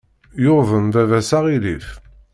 Yuḍen 0.43 0.85
baba-s 0.93 1.31
aɣilif. 1.37 1.87